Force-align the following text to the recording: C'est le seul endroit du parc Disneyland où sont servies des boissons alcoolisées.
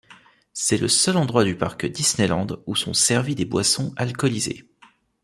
C'est 0.53 0.79
le 0.79 0.87
seul 0.87 1.15
endroit 1.15 1.43
du 1.43 1.55
parc 1.55 1.85
Disneyland 1.85 2.47
où 2.65 2.75
sont 2.75 2.95
servies 2.95 3.35
des 3.35 3.45
boissons 3.45 3.93
alcoolisées. 3.97 4.65